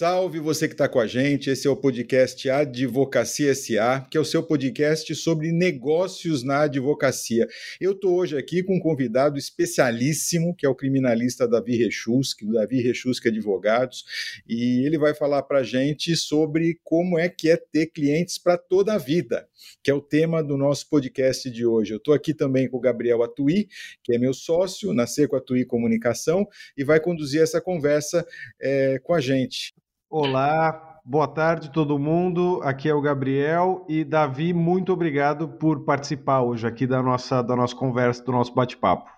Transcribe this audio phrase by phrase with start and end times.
[0.00, 1.50] Salve você que está com a gente.
[1.50, 7.46] Esse é o podcast Advocacia SA, que é o seu podcast sobre negócios na advocacia.
[7.78, 12.54] Eu estou hoje aqui com um convidado especialíssimo, que é o criminalista Davi Rechuski, do
[12.54, 14.06] Davi Rechuski Advogados,
[14.48, 18.56] e ele vai falar para a gente sobre como é que é ter clientes para
[18.56, 19.46] toda a vida,
[19.82, 21.92] que é o tema do nosso podcast de hoje.
[21.92, 23.68] Eu estou aqui também com o Gabriel Atui,
[24.02, 28.26] que é meu sócio na Seco Atui Comunicação, e vai conduzir essa conversa
[28.58, 29.74] é, com a gente.
[30.12, 32.60] Olá, boa tarde todo mundo.
[32.64, 37.54] Aqui é o Gabriel e Davi, muito obrigado por participar hoje aqui da nossa, da
[37.54, 39.08] nossa conversa, do nosso bate-papo.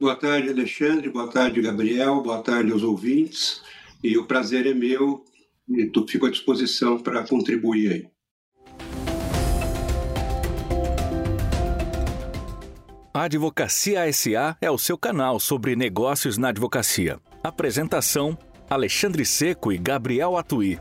[0.00, 1.10] Boa tarde, Alexandre.
[1.10, 2.22] Boa tarde, Gabriel.
[2.22, 3.60] Boa tarde aos ouvintes.
[4.02, 5.22] E o prazer é meu
[5.68, 8.08] e fico à disposição para contribuir aí.
[13.12, 17.18] A Advocacia SA é o seu canal sobre negócios na advocacia.
[17.44, 18.38] Apresentação
[18.70, 20.78] Alexandre Seco e Gabriel Atui.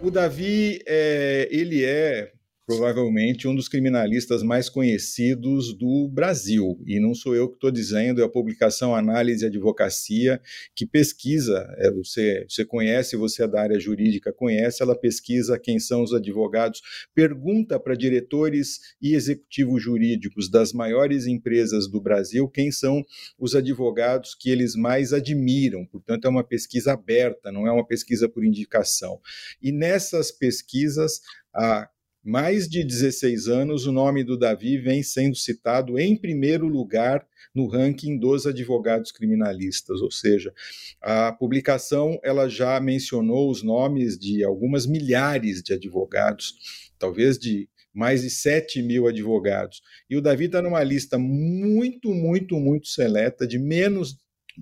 [0.00, 2.32] O Davi, é, ele é
[2.66, 6.80] provavelmente um dos criminalistas mais conhecidos do Brasil.
[6.86, 10.40] E não sou eu que estou dizendo, é a publicação Análise e Advocacia,
[10.74, 15.78] que pesquisa, é, você, você conhece, você é da área jurídica, conhece, ela pesquisa quem
[15.78, 16.80] são os advogados,
[17.14, 23.04] pergunta para diretores e executivos jurídicos das maiores empresas do Brasil quem são
[23.38, 25.84] os advogados que eles mais admiram.
[25.86, 29.20] Portanto, é uma pesquisa aberta, não é uma pesquisa por indicação.
[29.60, 31.20] E nessas pesquisas,
[31.54, 31.88] a
[32.24, 37.66] mais de 16 anos, o nome do Davi vem sendo citado em primeiro lugar no
[37.66, 40.54] ranking dos advogados criminalistas, ou seja,
[41.00, 46.54] a publicação ela já mencionou os nomes de algumas milhares de advogados,
[46.98, 49.82] talvez de mais de 7 mil advogados.
[50.08, 54.16] E o Davi está numa lista muito, muito, muito seleta, de menos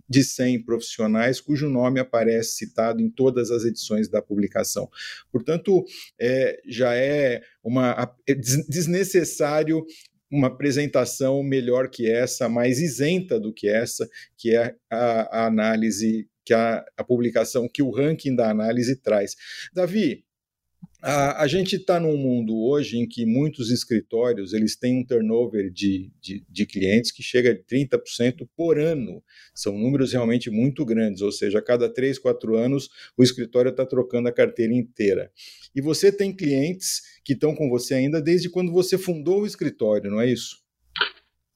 [0.08, 4.88] de 100 profissionais cujo nome aparece citado em todas as edições da publicação.
[5.30, 5.84] Portanto,
[6.18, 9.84] é, já é uma é desnecessário
[10.30, 16.28] uma apresentação melhor que essa, mais isenta do que essa, que é a, a análise
[16.44, 19.36] que a, a publicação, que o ranking da análise traz.
[19.72, 20.24] Davi,
[21.02, 25.70] a, a gente está num mundo hoje em que muitos escritórios eles têm um turnover
[25.70, 29.22] de, de, de clientes que chega de 30% por ano.
[29.54, 33.86] São números realmente muito grandes, ou seja, a cada 3, 4 anos o escritório está
[33.86, 35.30] trocando a carteira inteira.
[35.74, 40.10] E você tem clientes que estão com você ainda desde quando você fundou o escritório,
[40.10, 40.58] não é isso?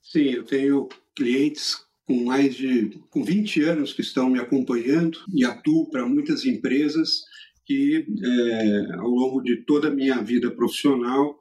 [0.03, 1.77] Sim, eu tenho clientes
[2.07, 7.25] com mais de com 20 anos que estão me acompanhando e atuo para muitas empresas
[7.67, 11.39] que, é, ao longo de toda a minha vida profissional,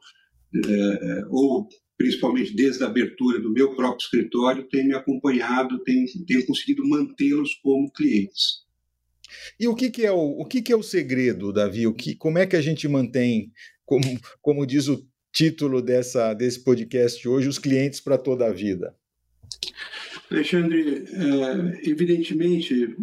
[0.66, 1.68] é, ou
[1.98, 7.56] principalmente desde a abertura do meu próprio escritório, tem me acompanhado, tem, tem conseguido mantê-los
[7.56, 8.64] como clientes.
[9.60, 11.88] E o que, que é o, o que, que é o segredo, Davi?
[11.88, 13.52] O que, como é que a gente mantém,
[13.86, 14.04] como,
[14.42, 18.96] como diz o título dessa, desse podcast hoje, os clientes para toda a vida?
[20.34, 22.96] Alexandre, é, evidentemente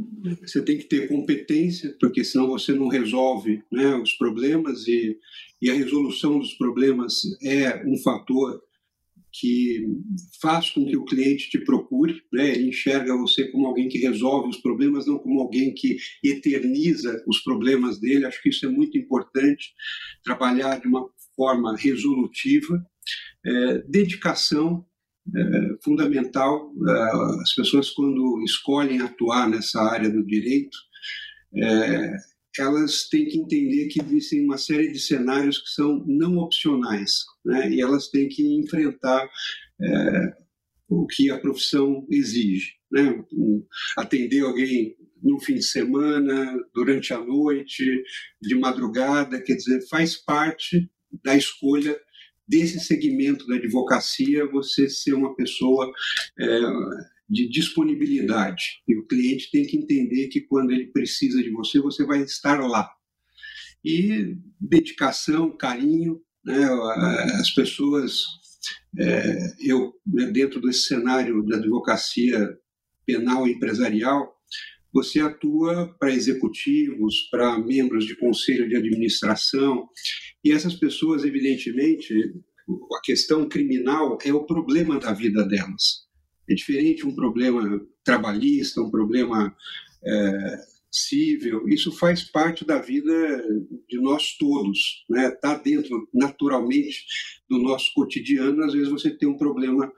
[0.43, 5.17] você tem que ter competência, porque senão você não resolve né, os problemas e,
[5.63, 8.61] e a resolução dos problemas é um fator
[9.33, 9.87] que
[10.43, 12.51] faz com que o cliente te procure, né?
[12.51, 17.39] ele enxerga você como alguém que resolve os problemas, não como alguém que eterniza os
[17.39, 18.27] problemas dele.
[18.27, 19.73] Acho que isso é muito importante,
[20.25, 22.85] trabalhar de uma forma resolutiva,
[23.47, 24.85] é, dedicação
[25.37, 26.73] é, fundamental.
[26.89, 30.77] É, as pessoas, quando escolhem atuar nessa área do direito,
[31.57, 32.13] é,
[32.59, 37.71] elas têm que entender que existem uma série de cenários que são não opcionais, né?
[37.71, 39.29] e elas têm que enfrentar
[39.81, 40.33] é,
[40.89, 42.75] o que a profissão exige.
[42.91, 43.25] Né?
[43.97, 47.85] Atender alguém no fim de semana, durante a noite,
[48.41, 50.91] de madrugada, quer dizer, faz parte
[51.23, 51.99] da escolha
[52.51, 55.89] desse segmento da advocacia você ser uma pessoa
[56.39, 56.61] é,
[57.29, 58.83] de disponibilidade.
[58.89, 62.59] E o cliente tem que entender que quando ele precisa de você, você vai estar
[62.59, 62.91] lá.
[63.85, 66.65] E dedicação, carinho, né,
[67.41, 68.25] as pessoas,
[68.99, 72.59] é, eu, né, dentro desse cenário da advocacia
[73.07, 74.37] penal e empresarial,
[74.93, 79.89] você atua para executivos, para membros de conselho de administração,
[80.45, 82.35] e essas pessoas, evidentemente,
[82.95, 86.07] a questão criminal é o problema da vida delas.
[86.49, 89.55] É diferente um problema trabalhista, um problema
[90.05, 90.61] é,
[90.91, 93.13] cível, isso faz parte da vida
[93.89, 95.29] de nós todos, né?
[95.29, 97.05] Está dentro naturalmente
[97.49, 98.65] do nosso cotidiano.
[98.65, 99.93] Às vezes você tem um problema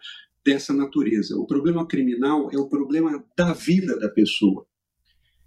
[0.45, 1.37] dessa natureza.
[1.37, 4.67] O problema criminal é o problema da vida da pessoa.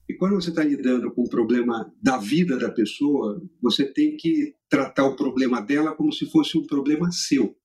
[0.08, 4.56] E quando você está lidando com o problema da vida da pessoa, você tem que
[4.70, 7.56] tratar o problema dela como se fosse um problema seu.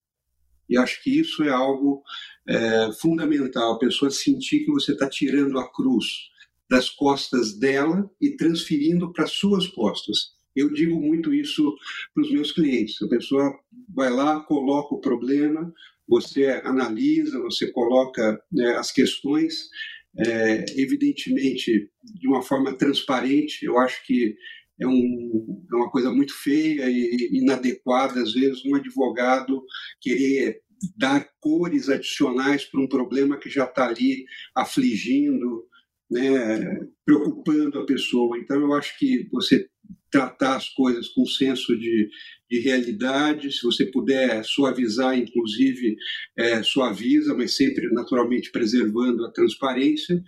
[0.69, 2.03] E acho que isso é algo
[2.49, 6.31] é, fundamental, a pessoa sentir que você está tirando a cruz
[6.71, 10.33] das costas dela e transferindo para suas costas.
[10.55, 11.75] Eu digo muito isso
[12.15, 13.03] para os meus clientes.
[13.03, 13.53] A pessoa
[13.89, 15.73] vai lá, coloca o problema,
[16.09, 19.69] você analisa, você coloca né, as questões,
[20.19, 23.65] é, evidentemente de uma forma transparente.
[23.65, 24.35] Eu acho que
[24.81, 29.63] é, um, é, uma coisa muito feia e inadequada, às vezes, um advogado
[30.01, 30.61] querer
[30.97, 34.25] dar cores adicionais para um problema que já está ali
[34.57, 35.67] afligindo,
[36.11, 38.39] né, preocupando a pessoa.
[38.39, 39.69] Então, eu acho que você
[40.11, 42.11] tratar as coisas com senso de,
[42.51, 45.97] de realidade, se você puder suavizar, inclusive,
[46.37, 50.23] é, suaviza, mas sempre naturalmente preservando a transparência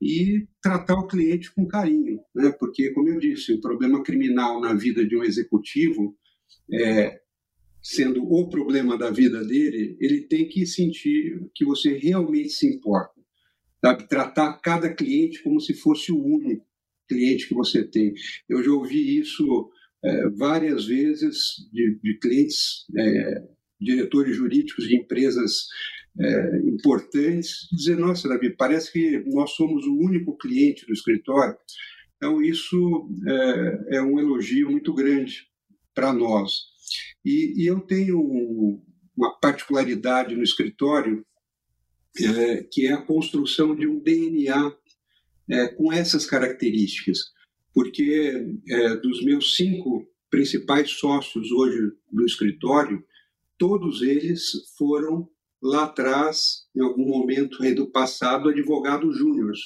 [0.00, 2.52] e tratar o cliente com carinho, né?
[2.58, 6.16] porque, como eu disse, o problema criminal na vida de um executivo,
[6.72, 7.20] é,
[7.82, 13.15] sendo o problema da vida dele, ele tem que sentir que você realmente se importa,
[13.84, 14.08] sabe?
[14.08, 16.66] tratar cada cliente como se fosse o único
[17.08, 18.12] cliente que você tem.
[18.48, 19.70] Eu já ouvi isso
[20.04, 21.36] é, várias vezes
[21.72, 23.42] de, de clientes, é,
[23.80, 25.66] diretores jurídicos de empresas
[26.18, 31.56] é, importantes, dizer: Nossa, Davi, parece que nós somos o único cliente do escritório.
[32.16, 33.08] Então, isso
[33.90, 35.46] é, é um elogio muito grande
[35.94, 36.52] para nós.
[37.24, 38.20] E, e, eu tenho
[39.16, 41.24] uma particularidade no escritório,
[42.24, 44.74] é, que é a construção de um DNA
[45.48, 47.32] é, com essas características,
[47.72, 53.04] porque é, dos meus cinco principais sócios hoje do escritório,
[53.58, 55.28] todos eles foram
[55.62, 59.60] lá atrás, em algum momento do passado, advogados júniores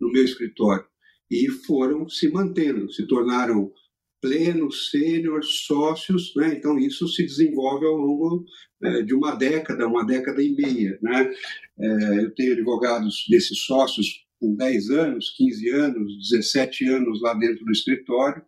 [0.00, 0.86] no meu escritório.
[1.30, 3.72] E foram se mantendo, se tornaram
[4.20, 6.54] plenos, sêniores, sócios, né?
[6.56, 8.44] Então isso se desenvolve ao longo
[8.82, 11.30] é, de uma década, uma década e meia, né?
[11.78, 17.64] É, eu tenho advogados desses sócios com 10 anos, 15 anos, 17 anos lá dentro
[17.64, 18.42] do escritório.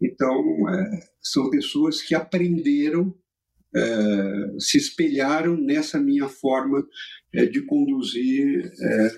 [0.00, 3.14] Então, é, são pessoas que aprenderam,
[3.74, 6.86] é, se espelharam nessa minha forma
[7.32, 9.08] é, de conduzir é,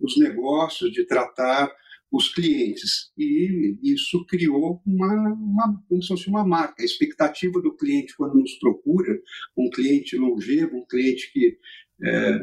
[0.00, 1.70] os negócios, de tratar
[2.14, 3.10] os clientes.
[3.18, 6.80] E isso criou uma, uma, como se fosse uma marca.
[6.80, 9.20] A expectativa do cliente quando nos procura,
[9.56, 11.58] um cliente longevo, um cliente que
[12.02, 12.38] é,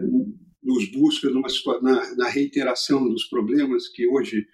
[0.62, 1.48] nos busca numa,
[1.82, 4.46] na, na reiteração dos problemas que hoje,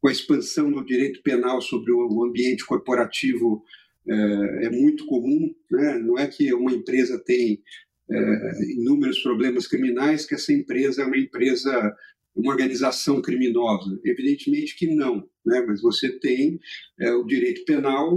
[0.00, 3.62] com a expansão do direito penal sobre o ambiente corporativo,
[4.08, 5.54] é, é muito comum.
[5.70, 5.98] Né?
[6.00, 7.62] Não é que uma empresa tem
[8.10, 11.94] é, inúmeros problemas criminais, que essa empresa é uma empresa,
[12.36, 13.98] uma organização criminosa.
[14.04, 15.64] Evidentemente que não, né?
[15.66, 16.60] mas você tem
[17.00, 18.10] é, o direito penal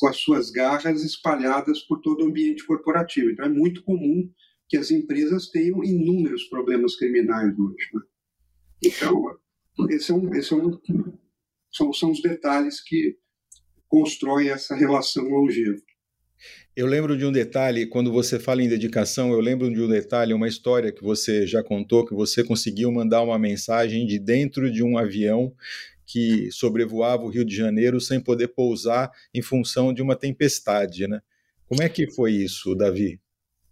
[0.00, 3.30] com as suas garras espalhadas por todo o ambiente corporativo.
[3.30, 4.28] Então é muito comum
[4.68, 7.88] que as empresas tenham inúmeros problemas criminais hoje.
[7.92, 8.00] Né?
[8.84, 9.38] Então,
[9.90, 10.80] esse é um, esse é um,
[11.70, 13.18] são, são os detalhes que
[13.88, 15.82] constroem essa relação longeva.
[16.76, 20.32] Eu lembro de um detalhe, quando você fala em dedicação, eu lembro de um detalhe,
[20.32, 24.82] uma história que você já contou, que você conseguiu mandar uma mensagem de dentro de
[24.82, 25.52] um avião
[26.06, 31.20] que sobrevoava o Rio de Janeiro sem poder pousar em função de uma tempestade, né?
[31.66, 33.20] Como é que foi isso, Davi?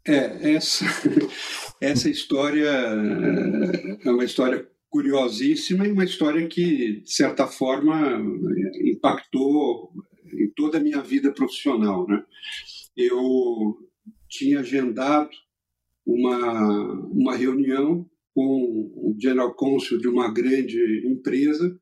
[0.07, 0.85] É, essa,
[1.81, 2.71] essa história
[4.05, 8.21] é uma história curiosíssima e uma história que, de certa forma,
[8.85, 9.93] impactou
[10.35, 12.07] em toda a minha vida profissional.
[12.07, 12.23] Né?
[12.97, 13.79] Eu
[14.29, 15.31] tinha agendado
[16.05, 21.79] uma, uma reunião com o general counsel de uma grande empresa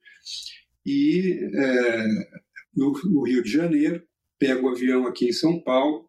[0.85, 2.07] e é,
[2.75, 4.03] no, no Rio de Janeiro,
[4.38, 6.09] pego o avião aqui em São Paulo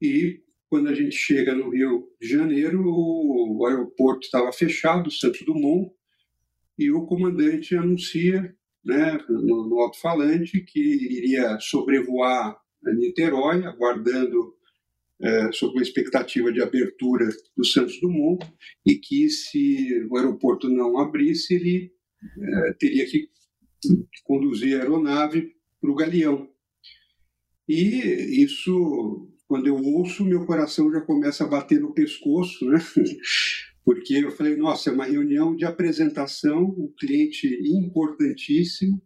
[0.00, 5.92] e quando a gente chega no Rio de Janeiro, o aeroporto estava fechado, Santos Dumont,
[6.78, 8.54] e o comandante anuncia
[8.86, 14.54] né, no, no alto-falante que iria sobrevoar Niterói, aguardando
[15.20, 18.46] é, sob uma expectativa de abertura do Santos Dumont,
[18.86, 21.92] e que se o aeroporto não abrisse, ele
[22.38, 23.28] é, teria que
[24.24, 26.48] conduzir a aeronave para o Galeão.
[27.68, 32.78] E isso quando eu ouço, meu coração já começa a bater no pescoço, né?
[33.86, 39.00] Porque eu falei, nossa, é uma reunião de apresentação, um cliente importantíssimo,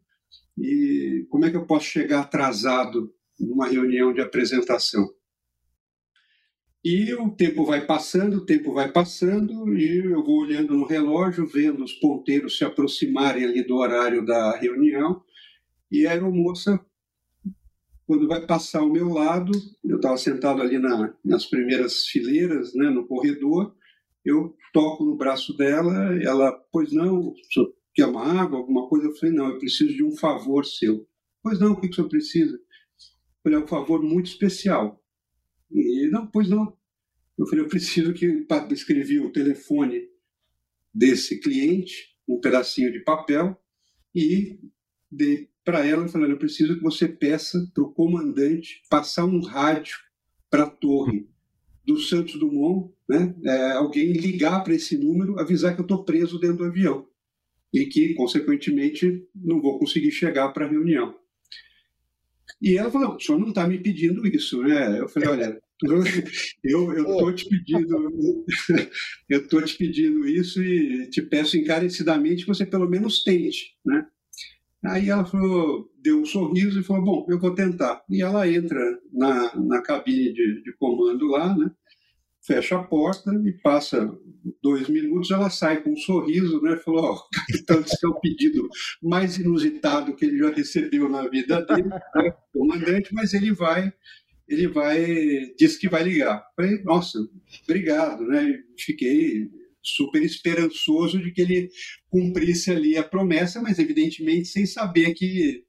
[0.56, 5.06] e como é que eu posso chegar atrasado numa reunião de apresentação?
[6.82, 11.46] E o tempo vai passando, o tempo vai passando, e eu vou olhando no relógio,
[11.46, 15.22] vendo os ponteiros se aproximarem ali do horário da reunião,
[15.92, 16.80] e a aeromoça,
[18.06, 19.52] quando vai passar ao meu lado,
[19.84, 23.76] eu estava sentado ali na, nas primeiras fileiras, né, no corredor,
[24.24, 27.34] eu toco no braço dela, ela, pois não,
[27.94, 29.06] quer uma água, alguma coisa?
[29.06, 31.06] Eu falei, não, eu preciso de um favor seu.
[31.42, 32.54] Pois não, o que, que o senhor precisa?
[32.54, 35.02] Eu falei, é um favor muito especial.
[35.70, 36.76] E não, pois não.
[37.38, 40.08] Eu falei, eu preciso que escrevi o telefone
[40.92, 43.58] desse cliente, um pedacinho de papel,
[44.14, 44.58] e
[45.10, 49.96] dei para ela, falando, eu preciso que você peça para o comandante passar um rádio
[50.50, 51.28] para a torre
[51.84, 53.34] do Santos Dumont, né?
[53.44, 57.06] É, alguém ligar para esse número, avisar que eu estou preso dentro do avião
[57.72, 61.14] e que, consequentemente, não vou conseguir chegar para a reunião.
[62.60, 65.00] E ela falou: o senhor não está me pedindo isso, né?
[65.00, 65.60] Eu falei: olha,
[66.62, 68.44] eu estou te pedindo,
[69.28, 74.06] eu estou te pedindo isso e te peço encarecidamente que você pelo menos tente, né?
[74.84, 78.02] Aí ela falou, deu um sorriso e falou: bom, eu vou tentar.
[78.08, 78.80] E ela entra
[79.12, 81.70] na, na cabine de, de comando lá, né?
[82.42, 84.10] fecha a porta e passa
[84.62, 86.76] dois minutos, ela sai com um sorriso, né?
[86.76, 88.68] Falou, oh, capitão, esse é o pedido
[89.02, 92.34] mais inusitado que ele já recebeu na vida dele, né?
[92.52, 93.92] comandante, mas ele vai,
[94.48, 96.42] ele vai, disse que vai ligar.
[96.56, 97.18] Falei, nossa,
[97.64, 98.62] obrigado, né?
[98.78, 99.50] Fiquei
[99.82, 101.70] super esperançoso de que ele
[102.08, 105.64] cumprisse ali a promessa, mas evidentemente sem saber que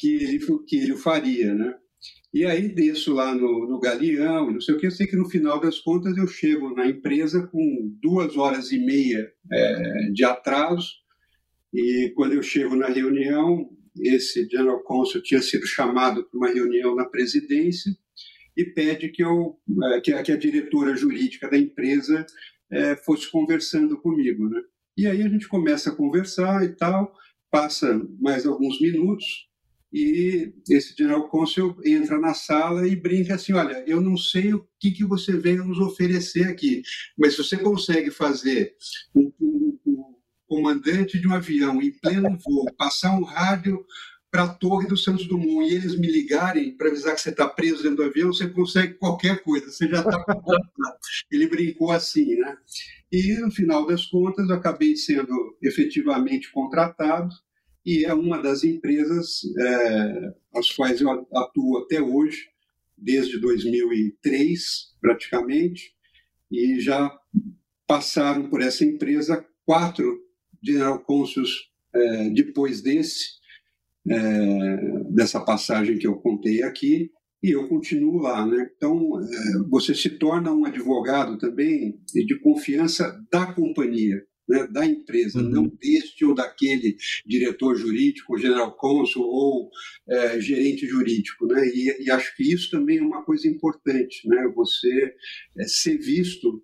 [0.00, 1.74] que ele, que ele o faria, né?
[2.32, 4.86] E aí desço lá no, no Galeão, não sei o que.
[4.86, 8.78] Eu sei que no final das contas eu chego na empresa com duas horas e
[8.78, 10.88] meia é, de atraso.
[11.74, 13.68] E quando eu chego na reunião,
[13.98, 17.92] esse General Consul tinha sido chamado para uma reunião na presidência
[18.56, 19.58] e pede que, eu,
[19.92, 22.24] é, que, a, que a diretora jurídica da empresa
[22.70, 24.48] é, fosse conversando comigo.
[24.48, 24.60] Né?
[24.96, 27.12] E aí a gente começa a conversar e tal,
[27.50, 29.50] passa mais alguns minutos,
[29.92, 34.64] e esse general cônsul entra na sala e brinca assim, olha, eu não sei o
[34.78, 36.82] que, que você veio nos oferecer aqui,
[37.18, 38.72] mas se você consegue fazer
[39.14, 40.14] um, um, um
[40.46, 43.84] comandante de um avião em pleno voo, passar um rádio
[44.30, 47.48] para a torre do Santos Dumont e eles me ligarem para avisar que você está
[47.48, 50.24] preso dentro do avião, você consegue qualquer coisa, você já está
[51.30, 52.56] Ele brincou assim, né?
[53.10, 57.34] E no final das contas, eu acabei sendo efetivamente contratado
[57.84, 62.48] e é uma das empresas é, as quais eu atuo até hoje,
[62.96, 65.92] desde 2003 praticamente,
[66.50, 67.10] e já
[67.86, 70.20] passaram por essa empresa quatro
[70.62, 73.39] general consuls é, depois desse,
[74.10, 77.10] é, dessa passagem que eu contei aqui,
[77.42, 78.46] e eu continuo lá.
[78.46, 78.70] Né?
[78.76, 85.40] Então, é, você se torna um advogado também de confiança da companhia né, da empresa,
[85.40, 85.48] uhum.
[85.48, 89.70] não deste ou daquele diretor jurídico, general counsel ou
[90.08, 91.46] é, gerente jurídico.
[91.46, 91.68] Né?
[91.68, 94.52] E, e, acho que isso também é uma coisa importante, né?
[94.54, 95.14] você
[95.56, 96.60] é, ser visto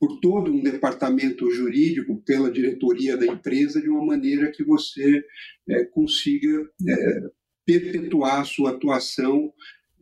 [0.00, 5.22] por todo um departamento jurídico, pela diretoria da empresa, de uma maneira que você
[5.68, 7.22] é, consiga é,
[7.66, 9.52] perpetuar a sua atuação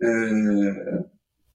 [0.03, 1.05] é,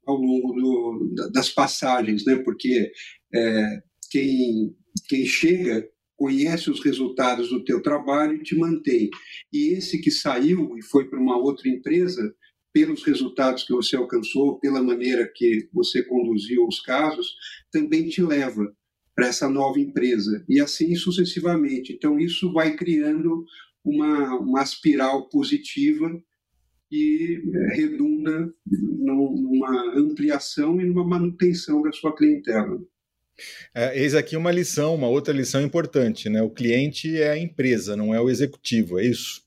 [0.05, 2.37] ao longo do, das passagens, né?
[2.37, 2.91] porque
[3.33, 4.75] é, quem
[5.07, 9.09] quem chega conhece os resultados do teu trabalho e te mantém.
[9.51, 12.33] E esse que saiu e foi para uma outra empresa,
[12.73, 17.35] pelos resultados que você alcançou, pela maneira que você conduziu os casos,
[17.71, 18.73] também te leva
[19.15, 21.93] para essa nova empresa e assim sucessivamente.
[21.93, 23.45] Então isso vai criando
[23.83, 26.09] uma, uma espiral positiva
[26.91, 32.79] e é, redunda numa ampliação e numa manutenção da sua clientela.
[33.73, 36.41] É, eis aqui uma lição, uma outra lição importante, né?
[36.41, 39.41] O cliente é a empresa, não é o executivo, é isso?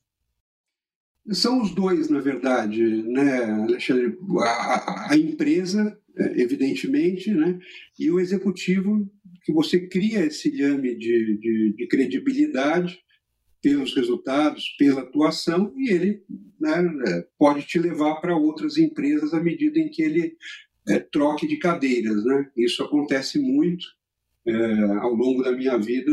[1.31, 4.17] São os dois, na verdade, né, Alexandre?
[4.39, 7.59] A, a empresa, é, evidentemente, né?
[7.99, 9.09] E o executivo,
[9.43, 12.99] que você cria esse lhame de, de, de credibilidade
[13.61, 16.23] pelos resultados, pela atuação, e ele
[16.59, 20.37] né, é, pode te levar para outras empresas à medida em que ele
[20.87, 22.23] é, troque de cadeiras.
[22.23, 22.51] Né?
[22.55, 23.83] Isso acontece muito.
[24.47, 26.11] É, ao longo da minha vida,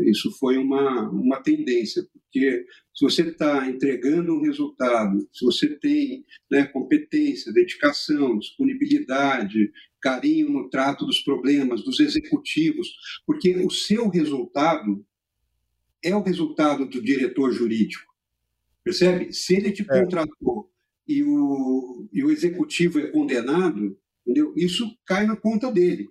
[0.00, 6.26] isso foi uma, uma tendência, porque se você está entregando um resultado, se você tem
[6.50, 12.86] né, competência, dedicação, disponibilidade, carinho no trato dos problemas, dos executivos,
[13.26, 15.02] porque o seu resultado
[16.02, 18.12] é o resultado do diretor jurídico.
[18.84, 19.32] Percebe?
[19.32, 19.86] Se ele te é.
[19.86, 20.70] contratou
[21.08, 24.52] e, o, e o executivo é condenado, entendeu?
[24.54, 26.10] isso cai na conta dele.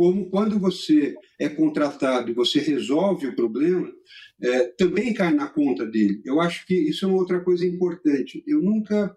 [0.00, 3.92] Como quando você é contratado e você resolve o problema,
[4.40, 6.22] é, também cai na conta dele.
[6.24, 8.42] Eu acho que isso é uma outra coisa importante.
[8.46, 9.14] Eu nunca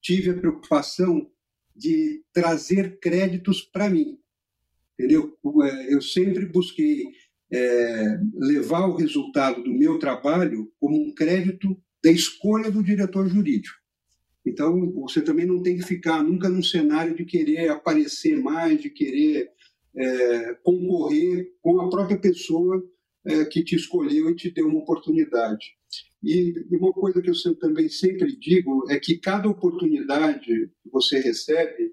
[0.00, 1.30] tive a preocupação
[1.76, 4.18] de trazer créditos para mim.
[4.98, 5.36] Entendeu?
[5.64, 7.08] É, eu sempre busquei
[7.52, 13.76] é, levar o resultado do meu trabalho como um crédito da escolha do diretor jurídico.
[14.46, 18.88] Então, você também não tem que ficar nunca num cenário de querer aparecer mais, de
[18.88, 19.52] querer
[19.96, 22.82] é, concorrer com a própria pessoa
[23.24, 25.64] é, que te escolheu e te deu uma oportunidade.
[26.22, 30.46] E, uma coisa que eu também sempre digo é que cada oportunidade
[30.82, 31.92] que você recebe,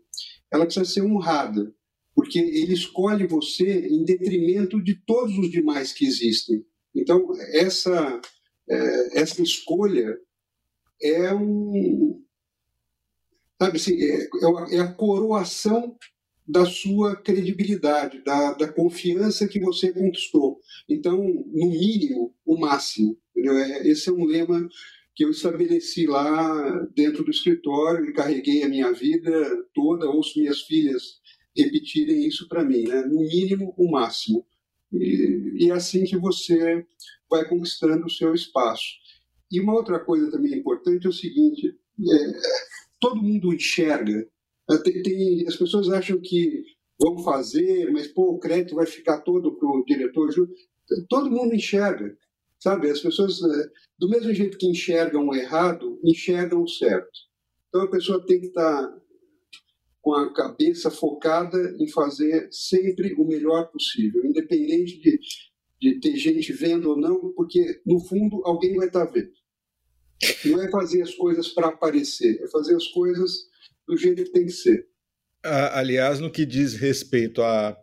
[0.52, 1.74] ela precisa ser honrada,
[2.16, 6.66] porque ele escolhe você em detrimento de todos os demais que existem.
[6.96, 8.22] Então, essa,
[8.70, 10.18] é, essa escolha
[11.02, 12.24] é um.
[13.62, 15.98] Sabe assim, é, é, é a coroação
[16.50, 20.60] da sua credibilidade, da, da confiança que você conquistou.
[20.90, 23.16] Então, no mínimo, o máximo.
[23.32, 23.56] Entendeu?
[23.56, 24.68] É, esse é um lema
[25.16, 29.32] que eu estabeleci lá dentro do escritório e carreguei a minha vida
[29.76, 31.20] toda, ouço minhas filhas
[31.56, 33.04] repetirem isso para mim, né?
[33.04, 34.44] no mínimo, o máximo.
[34.92, 36.84] E, e é assim que você
[37.30, 38.88] vai conquistando o seu espaço.
[39.52, 42.32] E uma outra coisa também importante é o seguinte: é,
[43.00, 44.28] todo mundo enxerga
[44.78, 46.64] tem, tem, as pessoas acham que
[47.00, 50.30] vão fazer, mas pô, o crédito vai ficar todo para o diretor.
[51.08, 52.16] Todo mundo enxerga,
[52.60, 52.90] sabe?
[52.90, 57.30] As pessoas, é, do mesmo jeito que enxergam o errado, enxergam o certo.
[57.70, 59.00] Então a pessoa tem que estar tá
[60.02, 65.20] com a cabeça focada em fazer sempre o melhor possível, independente de,
[65.80, 69.32] de ter gente vendo ou não, porque no fundo alguém vai estar tá vendo.
[70.46, 73.49] Não é fazer as coisas para aparecer, é fazer as coisas
[73.90, 74.86] do jeito que tem que ser.
[75.44, 77.76] Aliás, no que diz respeito a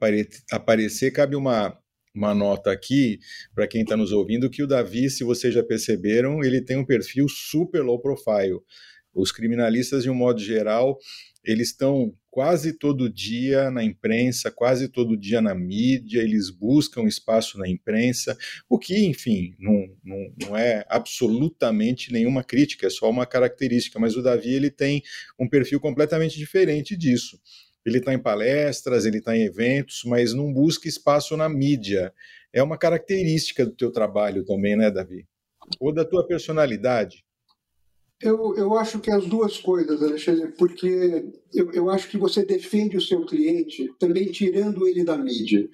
[0.53, 1.77] aparecer, cabe uma,
[2.15, 3.19] uma nota aqui
[3.55, 6.87] para quem está nos ouvindo que o Davi, se vocês já perceberam, ele tem um
[6.87, 8.61] perfil super low profile.
[9.17, 10.99] Os criminalistas, de um modo geral,
[11.43, 17.57] eles estão quase todo dia na imprensa, quase todo dia na mídia, eles buscam espaço
[17.57, 18.37] na imprensa,
[18.69, 24.17] o que, enfim, não, não, não é absolutamente nenhuma crítica, é só uma característica, mas
[24.17, 25.03] o Davi ele tem
[25.39, 27.41] um perfil completamente diferente disso.
[27.87, 32.13] Ele está em palestras, ele está em eventos, mas não busca espaço na mídia.
[32.53, 35.25] É uma característica do teu trabalho também, né, Davi?
[35.79, 37.25] Ou da tua personalidade.
[38.21, 42.97] Eu, eu acho que as duas coisas, Alexandre, porque eu, eu acho que você defende
[42.97, 45.69] o seu cliente também tirando ele da mídia.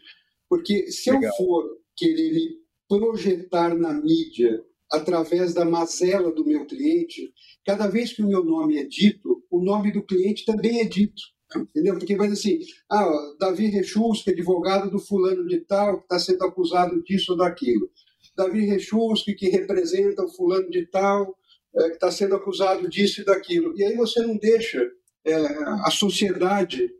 [0.48, 1.30] Porque se Legal.
[1.30, 7.32] eu for querer me projetar na mídia através da mazela do meu cliente,
[7.64, 11.22] cada vez que o meu nome é dito, o nome do cliente também é dito.
[11.56, 11.98] Entendeu?
[11.98, 12.58] Porque vai assim,
[12.90, 17.90] ah, Davi Rechusque, advogado do fulano de tal, que está sendo acusado disso ou daquilo.
[18.34, 21.36] Davi Rechusque, que representa o fulano de tal,
[21.76, 23.76] é, que está sendo acusado disso e daquilo.
[23.76, 24.90] E aí você não deixa
[25.24, 26.90] é, a sociedade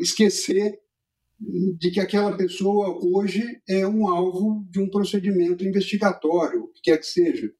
[0.00, 0.80] esquecer
[1.78, 6.98] de que aquela pessoa hoje é um alvo de um procedimento investigatório, o que quer
[6.98, 7.52] que seja.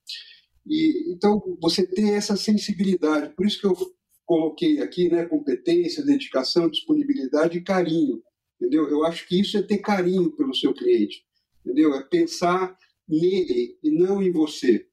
[0.67, 3.77] E, então, você tem essa sensibilidade, por isso que eu
[4.25, 8.23] coloquei aqui né, competência, dedicação, disponibilidade e carinho.
[8.61, 8.89] Entendeu?
[8.89, 11.25] Eu acho que isso é ter carinho pelo seu cliente.
[11.65, 11.95] Entendeu?
[11.95, 12.77] É pensar
[13.09, 14.87] nele e não em você.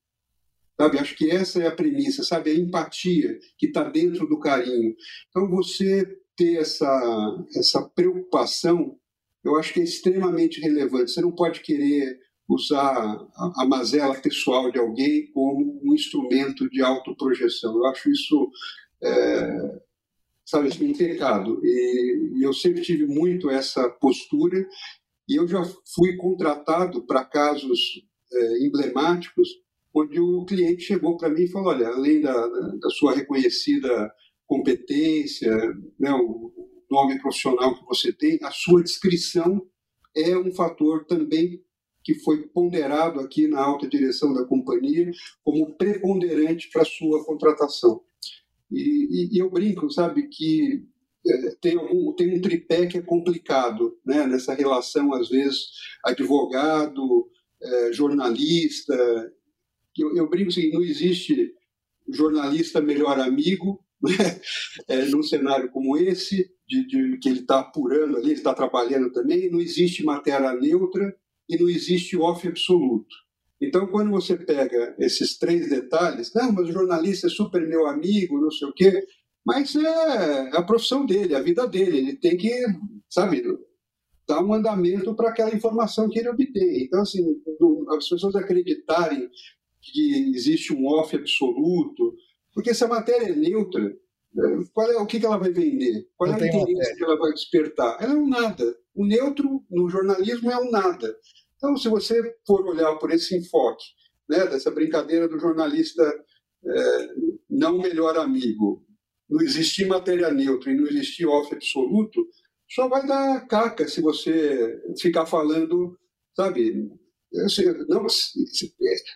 [0.80, 0.98] Sabe?
[0.98, 2.52] Acho que essa é a premissa, sabe?
[2.52, 4.96] A empatia que está dentro do carinho.
[5.30, 6.06] Então, você
[6.38, 8.98] ter essa, essa preocupação,
[9.44, 11.12] eu acho que é extremamente relevante.
[11.12, 12.96] Você não pode querer usar
[13.58, 17.76] a, mazela pessoal de alguém como um instrumento de autoprojeção.
[17.76, 18.50] Eu acho isso,
[19.04, 19.82] é,
[20.46, 21.60] sabe, pecado.
[21.62, 24.66] E, e eu sempre tive muito essa postura
[25.28, 25.62] e eu já
[25.94, 29.50] fui contratado para casos é, emblemáticos
[29.94, 34.12] onde o cliente chegou para mim e falou: olha, além da, da sua reconhecida
[34.46, 35.56] competência,
[36.00, 36.52] né, o
[36.90, 39.62] nome profissional que você tem, a sua descrição
[40.16, 41.64] é um fator também
[42.04, 45.12] que foi ponderado aqui na alta direção da companhia
[45.44, 48.02] como preponderante para sua contratação.
[48.72, 50.86] E, e, e, eu brinco, sabe, que
[51.28, 51.78] é, tem,
[52.16, 55.72] tem um tripé que é complicado né, nessa relação, às vezes,
[56.04, 57.30] advogado,
[57.62, 58.96] é, jornalista
[60.02, 61.54] eu, eu brinco assim, não existe
[62.12, 64.42] jornalista melhor amigo né?
[64.88, 69.52] é, num cenário como esse, de, de que ele está apurando ali, está trabalhando também,
[69.52, 71.16] não existe matéria neutra
[71.50, 73.16] e não existe off absoluto.
[73.62, 78.40] Então, quando você pega esses três detalhes, não, mas o jornalista é super meu amigo,
[78.40, 79.06] não sei o quê,
[79.46, 82.54] mas é a profissão dele, a vida dele, ele tem que,
[83.10, 83.44] sabe,
[84.26, 86.84] dar um andamento para aquela informação que ele obtém.
[86.84, 87.26] Então, assim,
[87.98, 89.30] as pessoas acreditarem
[89.82, 92.16] que existe um off absoluto,
[92.54, 93.96] porque se a matéria é neutra,
[94.74, 96.08] qual é, o que, que ela vai vender?
[96.16, 96.96] Qual Não é o interesse matéria.
[96.96, 97.98] que ela vai despertar?
[98.02, 98.78] Ela é um nada.
[98.94, 101.16] O neutro no jornalismo é um nada.
[101.56, 103.84] Então, se você for olhar por esse enfoque,
[104.30, 106.04] né, dessa brincadeira do jornalista
[106.66, 107.08] é,
[107.50, 108.86] não melhor amigo,
[109.30, 112.28] não existir matéria neutra e não existir off absoluto,
[112.70, 115.98] só vai dar caca se você ficar falando,
[116.36, 116.90] sabe?
[117.88, 118.06] Não,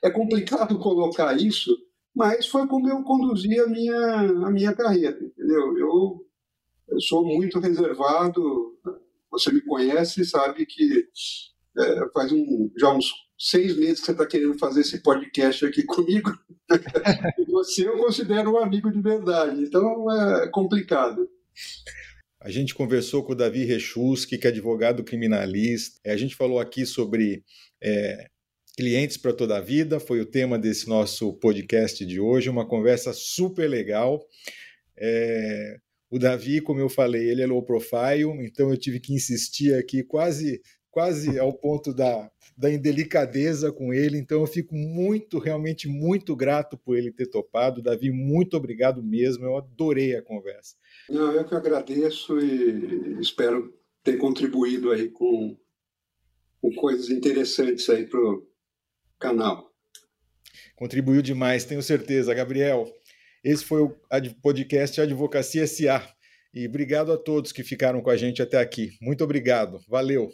[0.03, 1.75] é complicado colocar isso,
[2.15, 5.77] mas foi como eu conduzi a minha, a minha carreira, entendeu?
[5.77, 6.25] Eu,
[6.89, 8.77] eu sou muito reservado,
[9.31, 11.07] você me conhece, sabe que
[11.77, 15.83] é, faz um, já uns seis meses que você está querendo fazer esse podcast aqui
[15.85, 16.31] comigo.
[17.47, 21.27] você eu considero um amigo de verdade, então é complicado.
[22.39, 25.97] A gente conversou com o Davi Rechuski, que é advogado criminalista.
[26.03, 27.41] É, a gente falou aqui sobre
[27.83, 28.27] é,
[28.77, 33.13] clientes para toda a vida, foi o tema desse nosso podcast de hoje, uma conversa
[33.13, 34.25] super legal.
[34.97, 35.77] É,
[36.09, 40.03] o Davi, como eu falei, ele é low profile, então eu tive que insistir aqui
[40.03, 40.61] quase
[40.93, 44.19] quase ao ponto da, da indelicadeza com ele.
[44.19, 47.81] Então eu fico muito, realmente muito grato por ele ter topado.
[47.81, 49.43] Davi, muito obrigado mesmo.
[49.43, 50.75] Eu adorei a conversa.
[51.09, 55.57] Não, eu que agradeço e espero ter contribuído aí com,
[56.63, 58.41] com coisas interessantes aí para o
[59.19, 59.69] canal.
[60.77, 62.89] Contribuiu demais, tenho certeza, Gabriel.
[63.43, 63.93] Esse foi o
[64.41, 66.01] podcast Advocacia SA.
[66.53, 68.91] E obrigado a todos que ficaram com a gente até aqui.
[69.01, 69.81] Muito obrigado.
[69.89, 70.29] Valeu.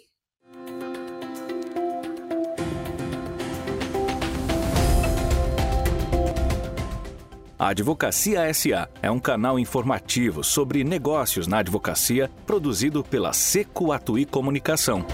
[7.57, 14.25] A Advocacia SA é um canal informativo sobre negócios na advocacia produzido pela Seco Atuí
[14.25, 15.05] Comunicação.